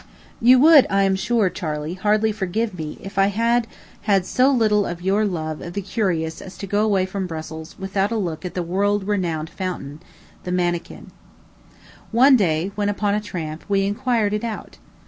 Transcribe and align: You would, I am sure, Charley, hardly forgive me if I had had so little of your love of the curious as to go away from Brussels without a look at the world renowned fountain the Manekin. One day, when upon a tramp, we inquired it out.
You 0.41 0.57
would, 0.61 0.87
I 0.89 1.03
am 1.03 1.15
sure, 1.15 1.47
Charley, 1.51 1.93
hardly 1.93 2.31
forgive 2.31 2.73
me 2.73 2.97
if 3.01 3.19
I 3.19 3.27
had 3.27 3.67
had 4.09 4.25
so 4.25 4.49
little 4.49 4.83
of 4.87 5.03
your 5.03 5.25
love 5.25 5.61
of 5.61 5.73
the 5.73 5.81
curious 5.83 6.41
as 6.41 6.57
to 6.57 6.65
go 6.65 6.83
away 6.83 7.05
from 7.05 7.27
Brussels 7.27 7.77
without 7.77 8.09
a 8.11 8.17
look 8.17 8.43
at 8.43 8.55
the 8.55 8.63
world 8.63 9.03
renowned 9.03 9.51
fountain 9.51 9.99
the 10.43 10.51
Manekin. 10.51 11.11
One 12.11 12.35
day, 12.35 12.71
when 12.73 12.89
upon 12.89 13.13
a 13.13 13.21
tramp, 13.21 13.63
we 13.69 13.85
inquired 13.85 14.33
it 14.33 14.43
out. 14.43 14.79